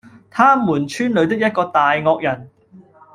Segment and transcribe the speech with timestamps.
[0.31, 2.49] 他們村裏的一個大惡人，